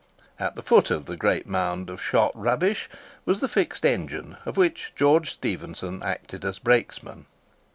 At 0.39 0.55
the 0.55 0.63
foot 0.63 0.89
of 0.89 1.05
the 1.05 1.15
great 1.15 1.45
mound 1.45 1.87
of 1.91 2.01
shot 2.01 2.31
rubbish 2.33 2.89
was 3.23 3.39
the 3.39 3.47
fixed 3.47 3.85
engine 3.85 4.35
of 4.47 4.57
which 4.57 4.93
George 4.95 5.29
Stephenson 5.29 6.01
acted 6.01 6.43
as 6.43 6.57
brakesman. 6.57 7.27